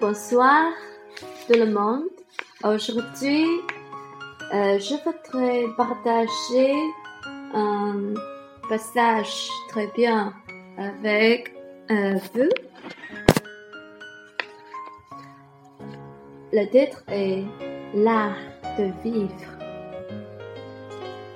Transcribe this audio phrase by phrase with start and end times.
[0.00, 0.72] Bonsoir
[1.46, 2.08] tout le monde.
[2.62, 3.46] Aujourd'hui,
[4.52, 6.74] euh, je voudrais partager
[7.54, 8.14] un
[8.68, 10.32] passage très bien
[10.76, 11.54] avec
[11.90, 12.48] euh, vous.
[16.52, 17.44] Le titre est
[17.94, 18.36] L'art
[18.78, 19.30] de vivre。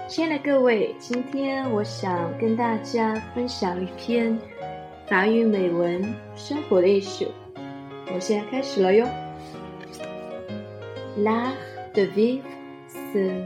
[0.09, 4.39] 亲爱的各位，今天我想跟大家分享一篇
[5.07, 6.03] 法语美文《
[6.35, 7.27] 生活的艺术》。
[8.15, 9.07] 我现在开始了哟。
[11.17, 11.57] L'art
[11.95, 12.45] de vivre
[13.13, 13.45] se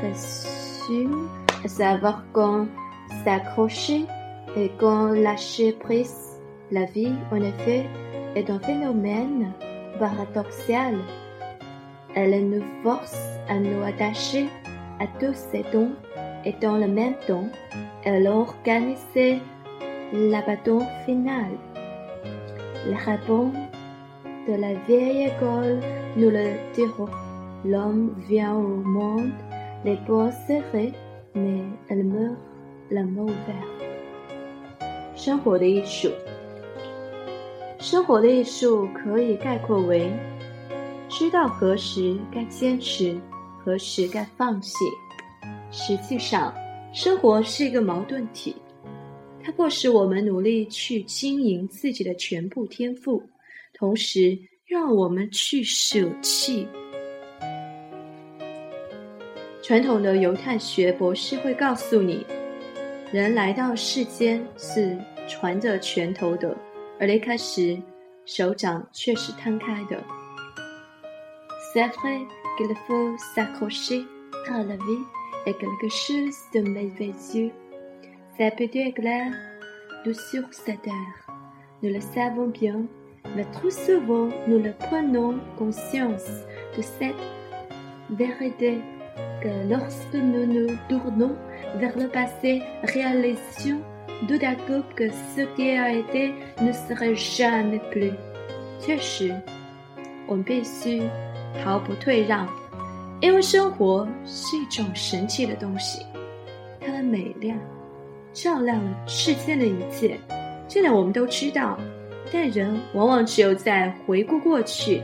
[0.00, 1.28] résume
[1.64, 2.66] à savoir quand
[3.24, 4.06] s'accrocher
[4.56, 6.40] et quand lâcher prise.
[6.70, 7.84] La vie, en effet,
[8.34, 9.52] est un phénomène
[9.98, 10.94] paradoxal.
[12.14, 14.48] Elle nous force à nous attacher
[15.00, 15.92] à tous ces dons
[16.44, 17.48] et dans le même temps,
[18.04, 19.40] elle organise
[20.12, 21.50] l'abattement final.
[22.86, 23.54] La réponse
[35.15, 36.11] 生活的艺术，
[37.79, 40.11] 生活的艺术可以概括为：
[41.07, 43.19] 知道何时该坚持，
[43.63, 44.73] 何时该放弃。
[45.69, 46.51] 实际上，
[46.91, 48.55] 生活是一个矛盾体，
[49.43, 53.21] 它迫使我们努力去经营自己的全部天赋。
[53.79, 56.67] 同时，让我们去舍弃。
[59.63, 62.25] 传统的犹太学博士会告诉你，
[63.13, 66.57] 人来到世间是传着拳头的，
[66.99, 67.81] 而离开时，
[68.25, 70.03] 手掌却是摊开的。
[71.73, 74.05] C'est vrai qu'il faut s'accrocher
[74.49, 75.05] à la vie
[75.45, 77.51] et quelque chose de merveilleux.
[78.37, 79.31] C'est peut-être clair
[80.05, 80.93] de sur cette terre.
[81.81, 82.85] Nous le savons bien.
[83.36, 86.24] Mais trop souvent, nous ne prenons conscience
[86.76, 87.14] de cette
[88.10, 88.78] vérité
[89.42, 91.34] que lorsque nous nous tournons
[91.78, 93.80] vers le passé, réalisons
[94.28, 98.12] tout à coup que ce qui a été ne serait jamais plus.
[98.80, 99.34] 确实，
[100.26, 101.02] 我们必须
[101.64, 102.46] 毫不退让，
[103.20, 106.04] 因为生活是一种神奇的东西，
[106.80, 107.58] 它的美亮
[108.32, 110.18] 照亮了世间的一切。
[110.68, 111.78] 这点我们都知道。
[112.31, 115.01] 但人往往只有在回顾过去，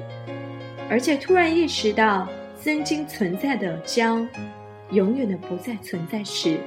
[0.90, 2.28] 而且突然意识到
[2.62, 4.28] 曾经存在的将
[4.92, 6.60] 永远的不再存在时，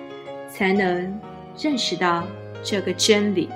[0.48, 1.20] 才能
[1.56, 2.26] 认识到
[2.62, 3.48] 这个真理。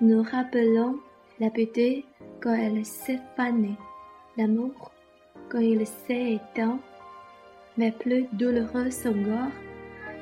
[0.00, 1.00] Nous rappelons
[1.38, 2.04] la beauté
[2.40, 3.76] quand elle s'est fanée,
[4.36, 4.90] l'amour.
[5.49, 6.79] quand il s'est éteint,
[7.77, 9.51] mais plus douloureux encore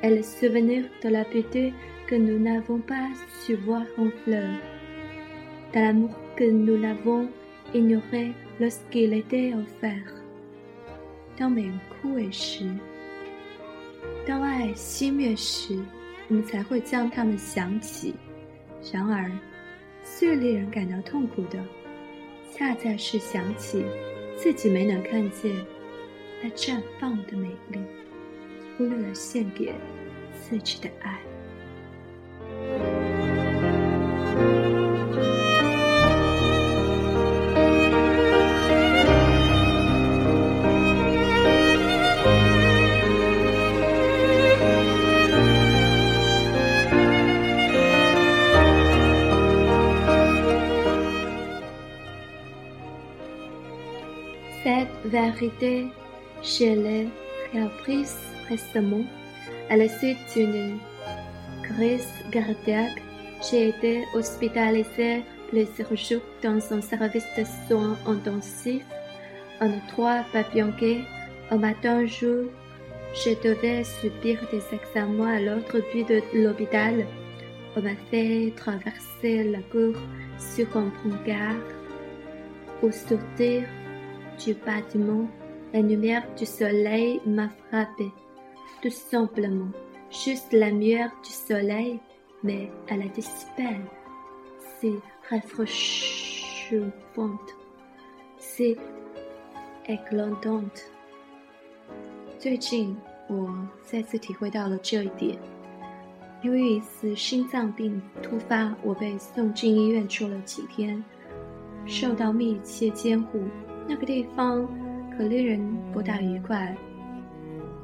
[0.01, 1.73] est le souvenir de la beauté
[2.07, 3.09] que nous n'avons pas
[3.41, 4.59] su voir en fleurs,
[5.73, 7.27] de l'amour que nous l'avons
[7.73, 10.13] ignoré lorsqu'il était offert.
[11.37, 12.65] 当美人枯萎时，
[14.27, 15.79] 当爱熄灭时，
[16.27, 18.13] 我们才会将它们想起。
[18.91, 19.31] 然而，
[20.03, 21.63] 最令人感到痛苦的，
[22.51, 23.85] 恰恰是想起。
[24.36, 25.64] 自己没能看见
[26.42, 27.80] 那绽放的美丽，
[28.76, 29.72] 忽略了献给
[30.48, 31.20] 自己的爱。
[55.06, 55.86] Vérité,
[56.42, 57.08] je l'ai
[57.54, 58.16] reprise
[58.48, 59.04] récemment.
[59.70, 60.78] À la suite d'une
[61.62, 63.02] crise cardiaque,
[63.48, 68.84] j'ai été hospitalisée plusieurs jours dans un service de soins intensifs.
[69.60, 71.02] En trois papillonquets,
[71.50, 72.50] au matin jour,
[73.14, 77.06] je devais subir des examens à l'autre bout de l'hôpital.
[77.76, 79.94] On m'a fait traverser la cour
[80.38, 81.62] sur un brancard
[82.80, 83.62] pour sortir
[84.43, 85.27] du bâtiment,
[85.73, 88.11] la lumière du soleil m'a frappé.
[88.81, 89.71] Tout simplement,
[90.09, 91.99] juste la lumière du soleil,
[92.43, 93.77] mais elle a dissipé.
[94.79, 94.99] C'est
[95.29, 97.55] rafraîchissante.
[98.37, 98.77] C'est
[99.87, 100.81] éclatante.
[102.39, 102.97] 最近，
[103.29, 103.53] 我
[103.83, 105.37] 再次体会到了这一点。
[106.41, 111.03] 由于一次心脏病突发，我被送进医院住了几天，
[111.85, 113.43] 受到密切监护。
[113.88, 114.66] 那个地方
[115.16, 115.60] 可令人
[115.92, 116.74] 不大愉快。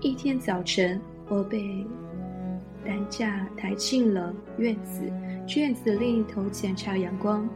[0.00, 1.86] 一天早晨，我被
[2.84, 5.02] 担架抬进了院子，
[5.46, 7.48] 去院子另一头检查阳光。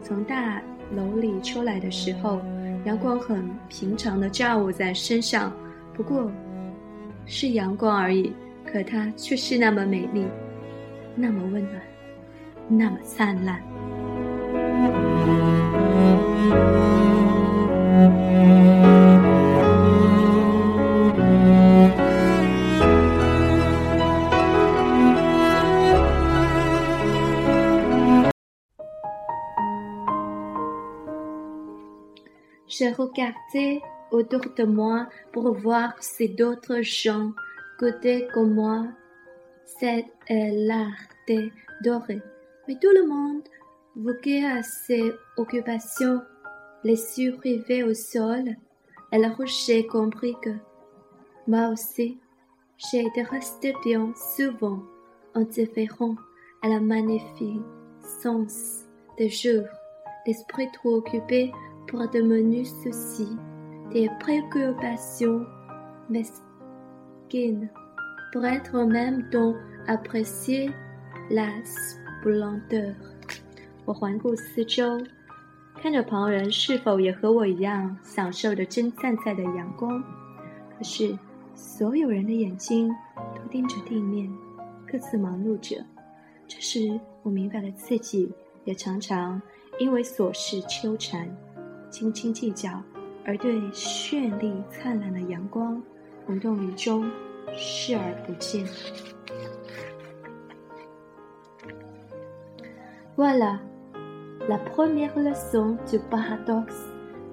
[0.00, 0.62] 从大
[0.94, 2.40] 楼里出来的时候，
[2.84, 5.52] 阳光很平常的照我在身上，
[5.92, 6.30] 不过
[7.24, 8.32] 是阳光而已，
[8.64, 10.24] 可它却是那么美丽，
[11.16, 11.82] 那么温暖，
[12.68, 13.60] 那么灿烂。
[32.86, 37.32] Je regardais autour de moi pour voir si d'autres gens
[37.80, 38.86] goûtaient comme moi
[39.64, 41.50] cette l'art de
[41.82, 42.22] doré.
[42.68, 43.42] Mais tout le monde
[43.96, 46.22] voguait à ses occupations,
[46.84, 48.54] les yeux rivés au sol.
[49.10, 50.50] Alors j'ai compris que
[51.48, 52.20] moi aussi,
[52.76, 54.80] j'ai été resté bien souvent
[55.34, 56.14] indifférent
[56.62, 58.84] à la magnificence
[59.18, 59.66] des jours,
[60.24, 61.50] l'esprit trop occupé
[61.88, 63.36] pour de menus soucis,
[63.90, 65.44] des préoccupations
[66.08, 67.68] mesquines,
[68.32, 69.54] pour être en même temps
[69.86, 70.70] apprécier
[71.30, 72.94] la splendeur.
[73.84, 75.00] 我环顾四周，
[75.76, 80.02] 看着旁人是否也和我一样享受着真灿灿的阳光。
[80.76, 81.16] 可是，
[81.54, 82.92] 所有人的眼睛
[83.34, 84.28] 都盯着地面，
[84.90, 85.84] 各自忙碌着。
[86.48, 88.28] 这时，我明白了自己
[88.64, 89.40] 也常常
[89.78, 91.28] 因为琐事纠缠。
[91.89, 92.69] 斤斤计较，
[93.25, 95.81] 而对绚丽灿烂的阳光
[96.27, 97.03] 无动于衷，
[97.53, 98.65] 视而不见。
[103.17, 103.59] Voilà
[104.47, 106.87] la première leçon du paradoxe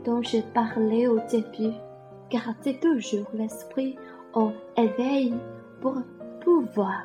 [0.04, 1.72] dont j'ai parlé au début.
[2.28, 3.96] Gardez toujours l'esprit
[4.34, 5.32] au éveil
[5.80, 5.96] pour
[6.42, 7.04] pouvoir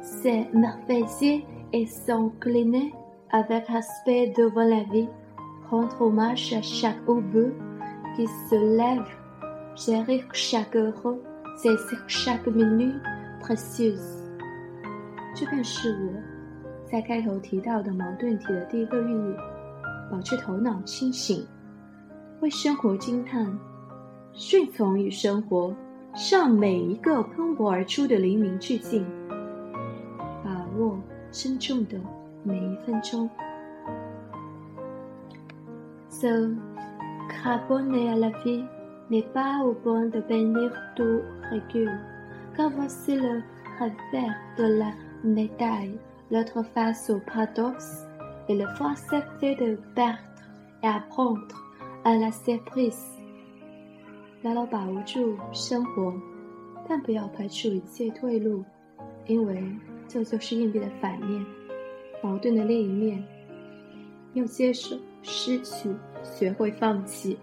[0.00, 2.92] s'émerveiller et s'incliner
[3.30, 5.08] avec respect devant la vie
[5.69, 7.51] Rendre hommage à chaque aube
[8.15, 9.05] qui se lève,
[9.75, 11.17] gérer chaque heure,
[11.57, 13.01] saisir chaque minute
[13.41, 14.23] précieuse。
[15.35, 16.13] 这便是我
[16.89, 19.35] 在开头提到的矛盾体的第一个寓意：
[20.09, 21.45] 保持头脑清醒，
[22.39, 23.45] 为生活惊叹，
[24.33, 25.75] 顺从于生活，
[26.15, 29.05] 向每一个喷薄而出的黎明致敬，
[30.43, 30.97] 把握
[31.29, 31.99] 珍重的
[32.43, 33.29] 每一分钟。
[36.16, 36.54] Se
[37.42, 38.64] carbonner à la vie
[39.10, 41.20] n'est pas au point de bénir tout
[41.50, 41.90] recul,
[42.56, 43.42] car voici le
[43.80, 44.92] revers de la
[45.24, 45.98] médaille,
[46.30, 48.06] l'autre face au paradoxe,
[48.48, 50.18] et le faut accepter de perdre
[50.82, 51.56] et apprendre
[52.04, 53.18] à la surprise.
[54.42, 56.12] 牢牢把握住生活，
[56.88, 58.64] 但不要排除一切退路，
[59.26, 59.62] 因为
[60.08, 61.46] 这就是硬币的反面，
[62.22, 63.22] 矛盾的另一面。
[64.34, 65.90] 要接受失去，
[66.23, 67.37] 学会放弃。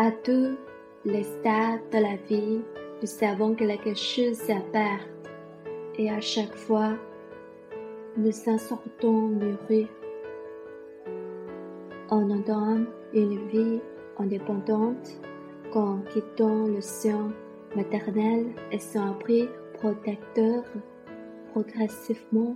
[0.00, 0.56] À tous
[1.04, 2.60] les stades de la vie,
[3.00, 5.02] nous savons que quelque chose perdre,
[5.98, 6.92] et à chaque fois,
[8.16, 9.88] nous en sortons mûris.
[12.12, 13.80] On entame une vie
[14.18, 15.20] indépendante
[15.72, 17.32] qu'en quittant le sien
[17.74, 19.48] maternel et son abri
[19.80, 20.62] protecteur,
[21.50, 22.54] progressivement,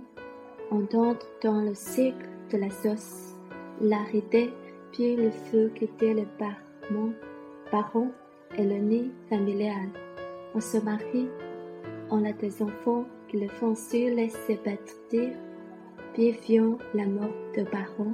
[0.71, 3.35] on entre dans le cycle de la sauce,
[3.81, 4.49] l'arrêté,
[4.93, 7.11] puis le feu quitter le parement
[7.71, 8.11] parents
[8.57, 9.89] et le nid familial.
[10.55, 11.27] On se marie,
[12.09, 14.31] on a des enfants qui le font sur les
[16.13, 18.13] puis vient la mort de parents,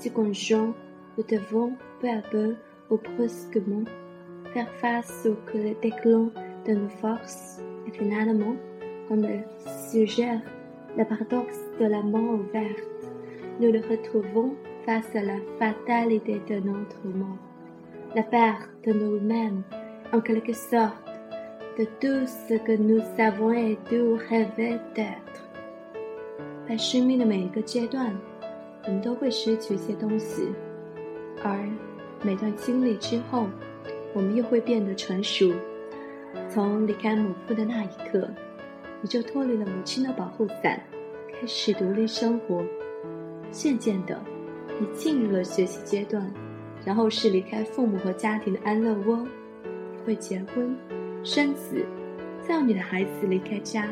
[0.00, 0.74] du conjoint,
[1.18, 2.54] nous devons peu à peu
[2.90, 3.84] ou brusquement
[4.52, 5.36] faire face au
[5.82, 6.30] déclin
[6.66, 7.60] de nos forces.
[7.88, 8.54] Et finalement,
[9.08, 9.40] comme le
[9.90, 10.40] suggère
[10.96, 13.12] le paradoxe de la mort ouverte,
[13.60, 14.54] nous le retrouvons
[14.86, 17.53] face à la fatalité de notre mort
[26.66, 28.16] 在生命的每一个阶段，
[28.84, 30.48] 我们都会失去一些东西，
[31.42, 31.68] 而
[32.22, 33.48] 每段经历之后，
[34.14, 35.52] 我们又会变得成熟。
[36.48, 38.28] 从离开母腹的那一刻，
[39.02, 40.80] 你就脱离了母亲的保护伞，
[41.32, 42.64] 开始独立生活。
[43.50, 44.18] 渐渐的，
[44.78, 46.32] 你进入了学习阶段，
[46.84, 49.26] 然后是离开父母和家庭的安乐窝。
[50.04, 50.76] 会结婚、
[51.22, 51.82] 生子，
[52.46, 53.88] 再有你的孩子离开家，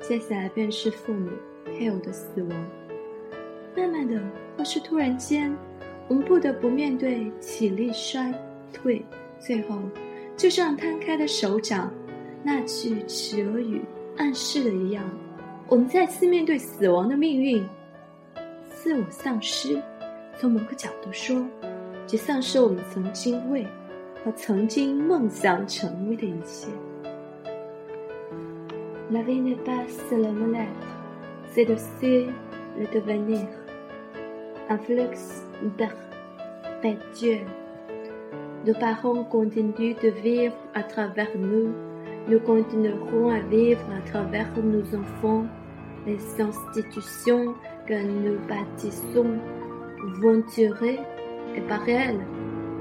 [0.00, 1.30] 接下来便是父母、
[1.64, 2.66] 配偶的死亡。
[3.76, 4.20] 慢慢的，
[4.56, 5.56] 或是突然间，
[6.08, 8.34] 我们不得不面对体力衰
[8.72, 9.04] 退，
[9.38, 9.78] 最后。
[10.36, 11.92] 就像摊开的手掌，
[12.42, 13.80] 那句祈语
[14.16, 15.04] 暗示的一样，
[15.68, 17.64] 我们再次面对死亡的命运，
[18.68, 19.80] 自我丧失。
[20.36, 21.44] 从某个角度说，
[22.07, 23.65] 即丧失我们曾经为
[24.23, 26.67] 和曾经梦想成为的一切。
[29.11, 30.87] La vie n'est pas seulement l'être,
[31.51, 32.27] c'est aussi
[32.79, 33.47] le devenir,
[34.69, 35.07] un flux
[35.77, 37.45] perpétuel.
[38.65, 41.73] Nos parents continuent de vivre à travers nous.
[42.27, 45.45] Nous continuerons à vivre à travers nos enfants.
[46.07, 47.53] Les institutions
[47.85, 49.37] que nous bâtissons
[50.21, 50.99] vont durer
[51.57, 52.19] et par elles,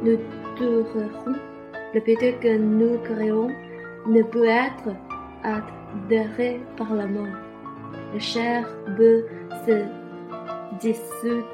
[0.03, 0.19] nous
[0.57, 1.39] durerons.
[1.95, 3.51] Le but que nous créons
[4.07, 4.97] ne peut être
[5.45, 7.27] adhéré par la mort.
[8.15, 8.67] Le chair
[8.97, 9.25] peut
[9.67, 9.85] se
[10.81, 11.45] dissoudre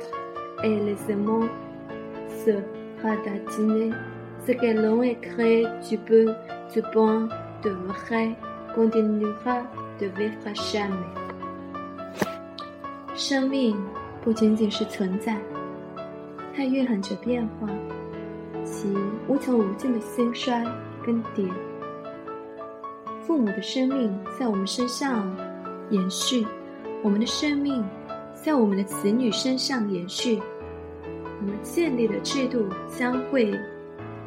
[0.62, 1.48] et les aimants
[2.44, 2.52] se
[3.02, 3.90] ratatiner.
[4.46, 6.26] Ce que l'on écrit du peu,
[6.72, 7.28] du bon,
[7.62, 8.30] de vrai,
[8.74, 9.62] continuera
[10.00, 11.28] de vivre jamais。
[13.18, 13.76] 生命
[14.22, 15.36] 不仅仅是存在，
[16.55, 17.67] 它蕴含着变化，
[18.63, 18.87] 其
[19.27, 20.63] 无穷无尽的兴衰
[21.05, 21.49] 更迭。
[23.21, 25.35] 父母的生命在我们身上
[25.89, 26.45] 延续，
[27.01, 27.83] 我们的生命
[28.33, 30.39] 在我们的子女身上延续，
[31.39, 33.53] 我们建立的制度将会。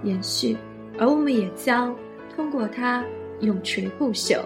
[0.02, 0.56] 延续，
[0.99, 1.97] 而我们也将
[2.37, 3.02] 通过它
[3.40, 4.40] 永垂不朽。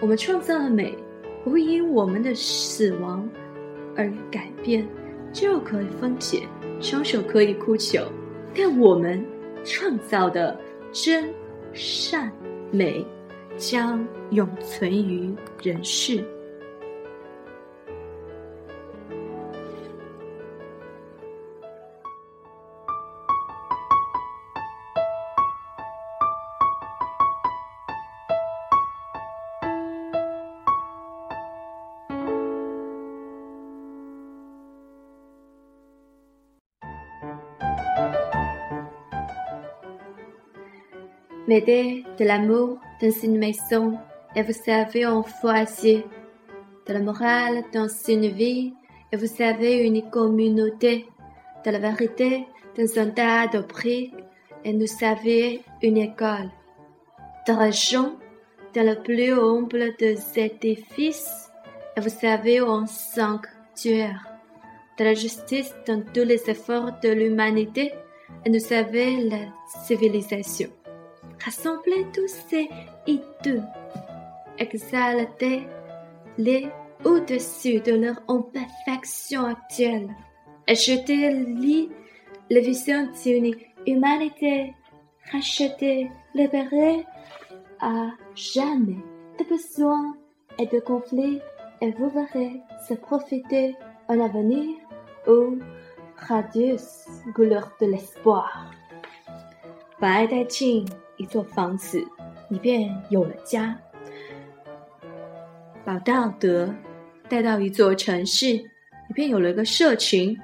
[0.00, 0.96] 我们创造的美
[1.44, 3.28] 不会因我们的死亡
[3.94, 4.88] 而改变。
[5.32, 6.46] 就可以分解，
[6.80, 8.02] 双手可以哭求，
[8.54, 9.24] 但我们
[9.64, 10.58] 创造的
[10.92, 11.32] 真
[11.72, 12.32] 善
[12.70, 13.04] 美
[13.56, 16.24] 将永存于人世。
[41.48, 43.98] M'aider de l'amour dans une maison
[44.36, 46.04] et vous savez un foyer,
[46.86, 48.74] de la morale dans une vie
[49.10, 51.06] et vous savez une communauté,
[51.64, 52.44] de la vérité
[52.76, 54.12] dans un tas de prix
[54.62, 56.50] et nous savez une école,
[57.46, 58.12] de l'argent
[58.74, 61.50] dans le plus humble des édifices
[61.96, 64.22] et vous savez un sanctuaire,
[64.98, 67.94] de la justice dans tous les efforts de l'humanité
[68.44, 69.46] et nous savez la
[69.86, 70.68] civilisation.
[71.44, 72.68] Rassemblez tous ces
[73.06, 73.62] hideux,
[74.58, 76.68] exaltez-les
[77.04, 80.08] au-dessus de leur imperfection actuelle,
[80.66, 81.88] ajoutez-les
[82.50, 83.54] la vision d'une
[83.86, 84.74] humanité
[85.32, 87.06] rachetée, libérée
[87.80, 88.98] à jamais
[89.38, 90.16] de besoins
[90.58, 91.40] et de conflits,
[91.80, 93.76] et vous verrez se profiter
[94.08, 94.76] un avenir
[95.26, 95.54] aux
[96.16, 98.70] radieuses couleurs de l'espoir.
[101.18, 102.02] 一座房子，
[102.48, 103.74] 你便有了家；
[105.84, 106.74] 把道德
[107.28, 110.34] 带到一座城市，你便有了一个社群；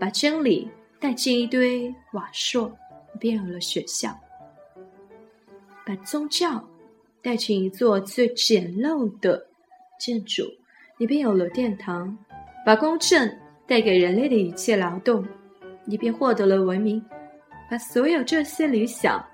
[0.00, 2.68] 把真理带进一堆瓦砾，
[3.12, 4.10] 你便有了学校；
[5.84, 6.62] 把宗教
[7.22, 9.46] 带进一座最简陋的
[10.00, 10.42] 建筑，
[10.98, 12.16] 你便有了殿堂；
[12.64, 13.30] 把公正
[13.66, 15.26] 带给人类的一切劳动，
[15.84, 17.04] 你便获得了文明。
[17.68, 19.24] 把所有这些理想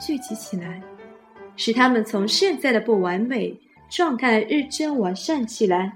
[0.00, 0.82] 聚集起来，
[1.56, 3.54] 使他们从现在的不完美
[3.88, 5.92] 状态日渐完善起来，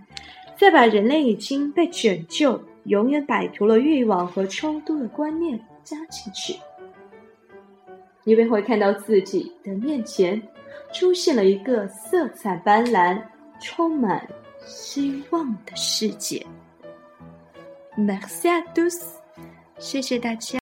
[0.56, 6.54] 再把人类已经被拯救、永远摆脱了欲望和冲突的观念加进去，
[8.24, 10.40] 你便会看到自己的面前
[10.92, 13.20] 出现了一个色彩斑斓、
[13.60, 14.24] 充满
[14.64, 16.46] 希望的世界。
[17.96, 18.96] Merci à tous，
[19.80, 20.56] 谢谢大家。